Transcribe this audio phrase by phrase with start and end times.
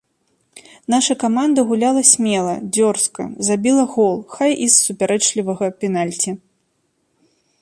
[0.93, 6.31] Наша каманда гуляла смела, дзёрзка, забіла гол, хай і з супярэчлівага пенальці.